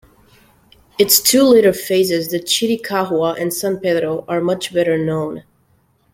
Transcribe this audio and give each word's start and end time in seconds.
Its 0.97 1.19
two 1.21 1.43
later 1.43 1.71
phases, 1.71 2.31
the 2.31 2.39
"Chiricahua" 2.39 3.39
and 3.39 3.53
"San 3.53 3.77
Pedro", 3.79 4.25
are 4.27 4.41
much 4.41 4.73
better 4.73 4.97
known. 4.97 5.43